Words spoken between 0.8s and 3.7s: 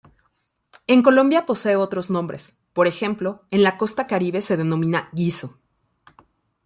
En Colombia posee otros nombres, por ejemplo, en